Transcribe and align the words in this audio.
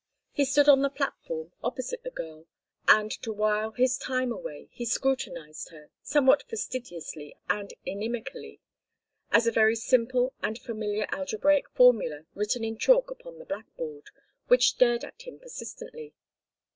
He 0.31 0.45
stood 0.45 0.67
on 0.67 0.81
the 0.81 0.89
platform, 0.89 1.51
opposite 1.63 2.01
the 2.01 2.09
girl, 2.09 2.47
and 2.87 3.11
to 3.21 3.31
while 3.31 3.69
his 3.73 3.99
time 3.99 4.31
away 4.31 4.67
he 4.71 4.83
scrutinized 4.83 5.69
her, 5.69 5.91
somewhat 6.01 6.41
fastidiously 6.49 7.35
and 7.47 7.71
inimically, 7.85 8.61
as 9.31 9.45
a 9.45 9.51
very 9.51 9.75
simple 9.75 10.33
and 10.41 10.57
familiar 10.57 11.05
algebraic 11.11 11.69
formula 11.69 12.25
written 12.33 12.63
in 12.63 12.79
chalk 12.79 13.11
upon 13.11 13.37
the 13.37 13.45
blackboard, 13.45 14.09
which 14.47 14.69
stared 14.69 15.03
at 15.03 15.21
him 15.21 15.37
persistently. 15.37 16.15